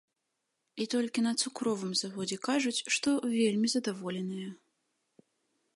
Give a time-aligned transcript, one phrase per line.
[0.83, 4.49] І толькі на цукровым заводзе кажуць, што вельмі задаволеныя.